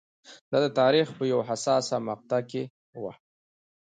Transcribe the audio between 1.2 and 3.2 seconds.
یوه حساسه مقطعه کې و.